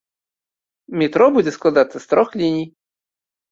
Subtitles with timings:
[1.01, 2.67] Метро будзе складацца з трох ліній.